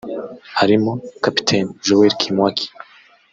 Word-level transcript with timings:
harimo 0.59 0.91
kapiteni 1.23 1.71
Joel 1.85 2.13
Kimwaki 2.19 2.67